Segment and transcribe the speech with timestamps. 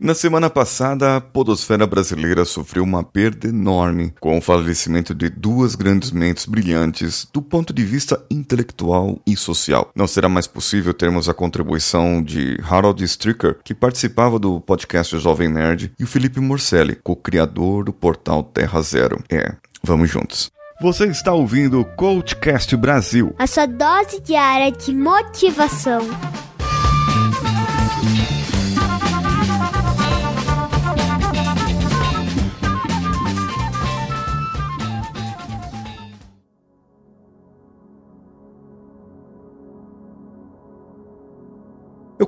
[0.00, 5.74] Na semana passada, a podosfera brasileira sofreu uma perda enorme com o falecimento de duas
[5.74, 9.90] grandes mentes brilhantes do ponto de vista intelectual e social.
[9.96, 15.48] Não será mais possível termos a contribuição de Harold Stricker, que participava do podcast Jovem
[15.48, 19.20] Nerd, e o Felipe Morcelli, co-criador do portal Terra Zero.
[19.28, 19.52] É,
[19.82, 20.48] vamos juntos.
[20.80, 23.34] Você está ouvindo o Coachcast Brasil.
[23.36, 26.06] A sua dose diária de motivação.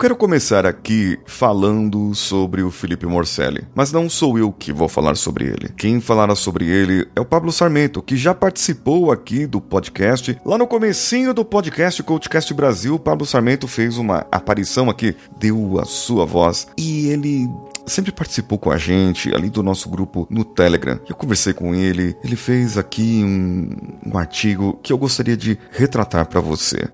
[0.00, 5.14] Quero começar aqui falando sobre o Felipe Morcelli, mas não sou eu que vou falar
[5.14, 5.68] sobre ele.
[5.77, 10.41] Quem falará sobre ele é o Pablo Sarmento, que já participou aqui do podcast.
[10.42, 15.84] Lá no comecinho do podcast Coachcast Brasil, Pablo Sarmento fez uma aparição aqui, deu a
[15.84, 17.46] sua voz e ele
[17.86, 20.98] sempre participou com a gente ali do nosso grupo no Telegram.
[21.06, 23.69] Eu conversei com ele, ele fez aqui um,
[24.14, 26.88] um artigo que eu gostaria de retratar para você.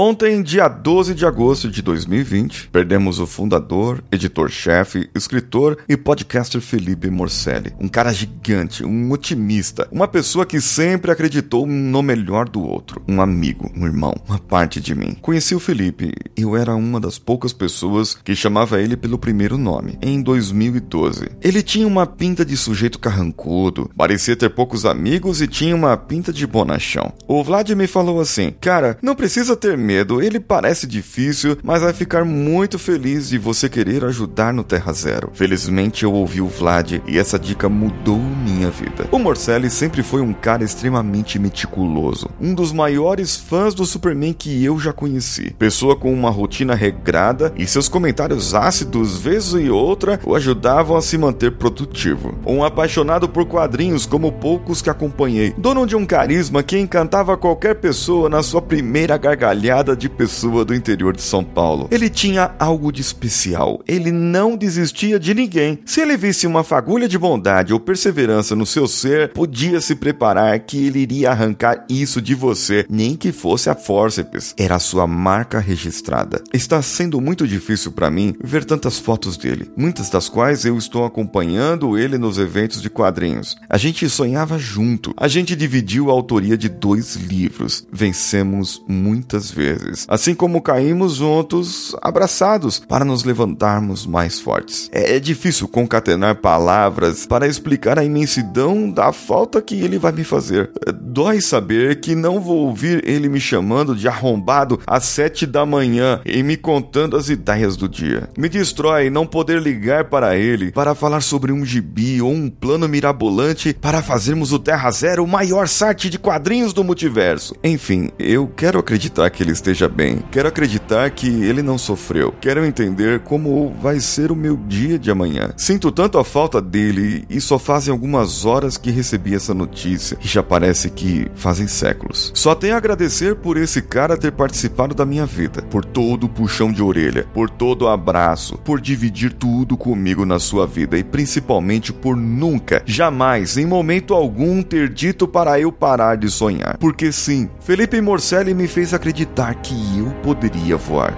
[0.00, 7.10] Ontem, dia 12 de agosto de 2020, perdemos o fundador, editor-chefe, escritor e podcaster Felipe
[7.10, 7.74] Morcelli.
[7.80, 13.02] Um cara gigante, um otimista, uma pessoa que sempre acreditou no melhor do outro.
[13.08, 15.16] Um amigo, um irmão, uma parte de mim.
[15.20, 19.98] Conheci o Felipe, eu era uma das poucas pessoas que chamava ele pelo primeiro nome,
[20.00, 21.28] em 2012.
[21.42, 26.32] Ele tinha uma pinta de sujeito carrancudo, parecia ter poucos amigos e tinha uma pinta
[26.32, 27.12] de bonachão.
[27.26, 31.94] O Vlad me falou assim: Cara, não precisa ter medo, ele parece difícil, mas vai
[31.94, 35.30] ficar muito feliz de você querer ajudar no Terra Zero.
[35.32, 39.06] Felizmente eu ouvi o Vlad e essa dica mudou minha vida.
[39.10, 44.62] O Morcelli sempre foi um cara extremamente meticuloso, um dos maiores fãs do Superman que
[44.62, 45.54] eu já conheci.
[45.58, 51.00] Pessoa com uma rotina regrada e seus comentários ácidos, vez e outra, o ajudavam a
[51.00, 52.38] se manter produtivo.
[52.44, 57.76] Um apaixonado por quadrinhos como poucos que acompanhei, dono de um carisma que encantava qualquer
[57.76, 61.88] pessoa na sua primeira gargalhada de pessoa do interior de São Paulo.
[61.90, 63.80] Ele tinha algo de especial.
[63.86, 65.78] Ele não desistia de ninguém.
[65.86, 70.58] Se ele visse uma fagulha de bondade ou perseverança no seu ser, podia se preparar
[70.60, 74.54] que ele iria arrancar isso de você, nem que fosse a fórceps.
[74.58, 76.42] Era a sua marca registrada.
[76.52, 81.04] Está sendo muito difícil para mim ver tantas fotos dele, muitas das quais eu estou
[81.04, 83.56] acompanhando ele nos eventos de quadrinhos.
[83.68, 85.14] A gente sonhava junto.
[85.16, 87.86] A gente dividiu a autoria de dois livros.
[87.92, 94.88] Vencemos muitas vezes vezes, assim como caímos juntos, abraçados, para nos levantarmos mais fortes.
[94.92, 100.24] É, é difícil concatenar palavras para explicar a imensidão da falta que ele vai me
[100.24, 100.70] fazer.
[100.86, 105.66] É, dói saber que não vou ouvir ele me chamando de arrombado às sete da
[105.66, 108.28] manhã e me contando as ideias do dia.
[108.36, 112.88] Me destrói não poder ligar para ele para falar sobre um gibi ou um plano
[112.88, 117.54] mirabolante para fazermos o Terra Zero o maior site de quadrinhos do multiverso.
[117.62, 120.18] Enfim, eu quero acreditar que ele esteja bem.
[120.30, 122.34] Quero acreditar que ele não sofreu.
[122.40, 125.50] Quero entender como vai ser o meu dia de amanhã.
[125.56, 130.28] Sinto tanto a falta dele e só fazem algumas horas que recebi essa notícia e
[130.28, 132.30] já parece que fazem séculos.
[132.34, 136.28] Só tenho a agradecer por esse cara ter participado da minha vida, por todo o
[136.28, 141.04] puxão de orelha, por todo o abraço, por dividir tudo comigo na sua vida e
[141.04, 146.76] principalmente por nunca, jamais, em momento algum, ter dito para eu parar de sonhar.
[146.78, 151.14] Porque sim, Felipe Morcelli me fez acreditar que eu poderia voar.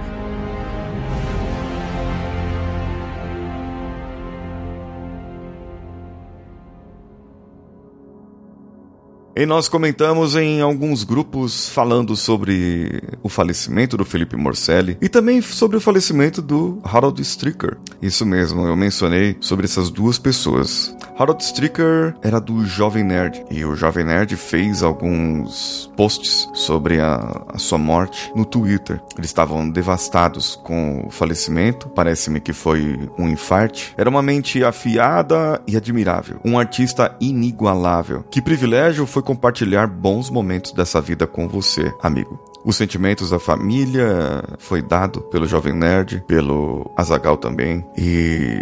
[9.41, 15.41] E nós comentamos em alguns grupos falando sobre o falecimento do Felipe Morcelli e também
[15.41, 17.79] sobre o falecimento do Harold Stricker.
[18.03, 20.95] Isso mesmo, eu mencionei sobre essas duas pessoas.
[21.19, 27.45] Harold Stricker era do Jovem Nerd e o Jovem Nerd fez alguns posts sobre a,
[27.49, 29.01] a sua morte no Twitter.
[29.17, 33.95] Eles estavam devastados com o falecimento, parece-me que foi um infarte.
[33.97, 38.23] Era uma mente afiada e admirável, um artista inigualável.
[38.31, 42.37] Que privilégio foi compartilhar bons momentos dessa vida com você, amigo.
[42.65, 48.59] Os sentimentos da família foi dado pelo Jovem Nerd, pelo Azagal também, e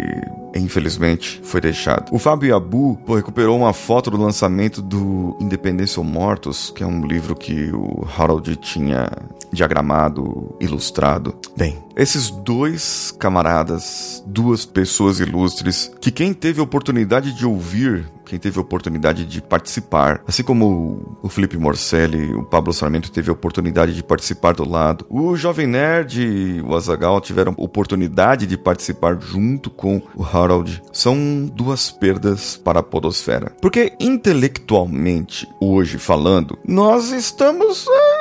[0.55, 2.13] infelizmente foi deixado.
[2.13, 7.03] O Fábio Abu recuperou uma foto do lançamento do Independência ou Mortos, que é um
[7.03, 9.09] livro que o Harold tinha
[9.51, 11.33] diagramado, ilustrado.
[11.57, 18.59] Bem, esses dois camaradas, duas pessoas ilustres, que quem teve oportunidade de ouvir quem teve
[18.59, 23.95] a oportunidade de participar, assim como o Felipe Morcelli, o Pablo Sarmento teve a oportunidade
[23.95, 29.71] de participar do lado, o Jovem Nerd e o Azagal tiveram oportunidade de participar junto
[29.71, 33.51] com o Harold, são duas perdas para a podosfera.
[33.59, 38.18] Porque intelectualmente, hoje falando, nós estamos é,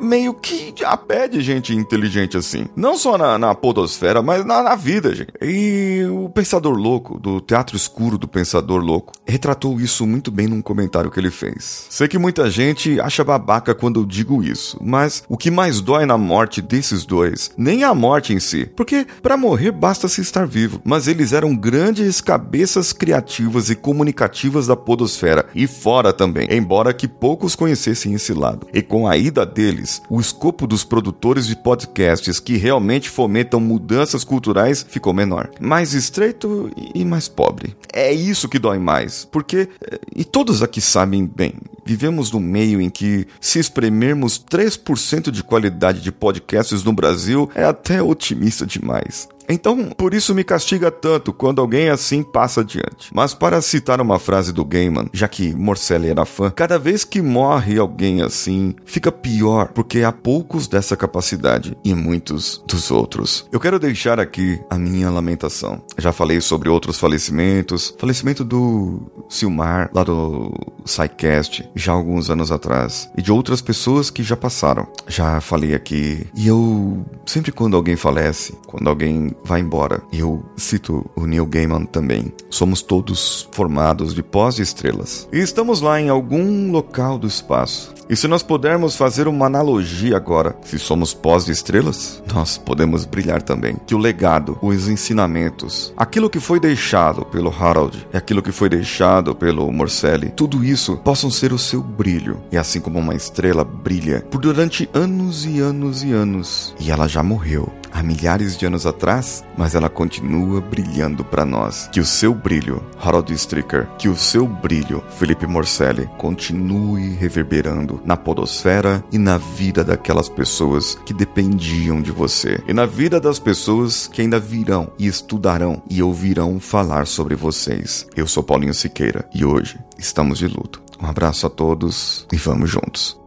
[0.00, 2.66] meio que a pé de gente inteligente assim.
[2.76, 5.32] Não só na, na podosfera, mas na, na vida, gente.
[5.40, 10.62] E o Pensador Louco, do Teatro Escuro do Pensador Louco, retratou isso muito bem num
[10.62, 11.86] comentário que ele fez.
[11.90, 16.06] Sei que muita gente acha babaca quando eu digo isso, mas o que mais dói
[16.06, 20.46] na morte desses dois, nem a morte em si, porque para morrer basta se estar
[20.46, 26.92] vivo, mas eles eram grandes cabeças criativas e comunicativas da podosfera e fora também, embora
[26.92, 28.66] que poucos conhecessem esse lado.
[28.72, 34.24] E com a ida deles, o escopo dos produtores de podcasts que realmente fomentam mudanças
[34.24, 37.76] culturais ficou menor, mais estreito e mais pobre.
[37.92, 42.80] É isso que dói mais, porque eh, e todos aqui sabem bem, vivemos num meio
[42.80, 49.28] em que se espremermos 3% de qualidade de podcasts no Brasil é até otimista demais.
[49.48, 53.10] Então, por isso me castiga tanto quando alguém assim passa adiante.
[53.12, 57.20] Mas para citar uma frase do Gaiman, já que Morcelli era fã, cada vez que
[57.20, 63.46] morre alguém assim, fica pior, porque há poucos dessa capacidade e muitos dos outros.
[63.52, 65.82] Eu quero deixar aqui a minha lamentação.
[65.98, 70.52] Já falei sobre outros falecimentos, falecimento do Silmar, lá do
[70.86, 74.86] SciCast, já alguns anos atrás, e de outras pessoas que já passaram.
[75.08, 80.02] Já falei aqui, e eu sempre quando alguém falece, quando alguém vai embora.
[80.12, 82.32] Eu cito o Neil Gaiman também.
[82.50, 85.28] Somos todos formados de pós de estrelas.
[85.32, 87.93] E estamos lá em algum local do espaço.
[88.08, 93.04] E se nós pudermos fazer uma analogia agora, se somos pós de estrelas, nós podemos
[93.04, 93.76] brilhar também.
[93.86, 98.68] Que o legado, os ensinamentos, aquilo que foi deixado pelo Harold e aquilo que foi
[98.68, 102.40] deixado pelo Morcelli, tudo isso possam ser o seu brilho.
[102.52, 107.08] E assim como uma estrela brilha por durante anos e anos e anos, e ela
[107.08, 111.88] já morreu há milhares de anos atrás, mas ela continua brilhando para nós.
[111.92, 118.16] Que o seu brilho, Harold Stricker, que o seu brilho, Felipe Morcelli, continue reverberando na
[118.16, 122.60] podosfera e na vida daquelas pessoas que dependiam de você.
[122.66, 128.06] E na vida das pessoas que ainda virão e estudarão e ouvirão falar sobre vocês.
[128.16, 130.82] Eu sou Paulinho Siqueira e hoje estamos de luto.
[131.00, 133.23] Um abraço a todos e vamos juntos.